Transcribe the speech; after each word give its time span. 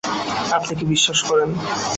আপনি 0.57 0.73
কি 0.79 0.85
বিশ্বাস 0.93 1.19
করেন? 1.29 1.49